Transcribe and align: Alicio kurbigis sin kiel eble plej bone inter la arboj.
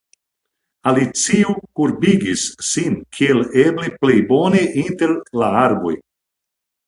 Alicio 0.91 1.51
kurbigis 1.79 2.45
sin 2.69 2.95
kiel 3.17 3.43
eble 3.65 3.91
plej 4.05 4.17
bone 4.31 4.63
inter 4.85 5.13
la 5.43 5.51
arboj. 5.67 5.93